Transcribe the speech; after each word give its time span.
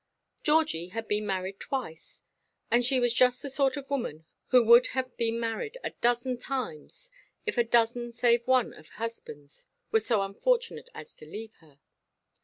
Georgie 0.41 0.87
had 0.87 1.07
been 1.07 1.27
married 1.27 1.59
twice; 1.59 2.23
and 2.71 2.83
she 2.83 2.99
was 2.99 3.13
just 3.13 3.43
the 3.43 3.51
sort 3.51 3.77
of 3.77 3.91
woman 3.91 4.25
who 4.47 4.63
would 4.65 4.87
have 4.97 5.15
been 5.15 5.39
married 5.39 5.77
a 5.83 5.91
dozen 5.91 6.39
times, 6.39 7.11
if 7.45 7.55
a 7.55 7.63
dozen, 7.63 8.11
save 8.11 8.47
one, 8.47 8.73
of 8.73 8.89
husbands 8.97 9.67
were 9.91 9.99
so 9.99 10.23
unfortunate 10.23 10.89
as 10.95 11.13
to 11.17 11.27
leave 11.27 11.53
her. 11.59 11.77